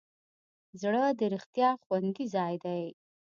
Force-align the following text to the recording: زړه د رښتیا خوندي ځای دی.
زړه 0.81 1.03
د 1.19 1.21
رښتیا 1.33 1.69
خوندي 1.83 2.25
ځای 2.35 2.55
دی. 2.63 2.83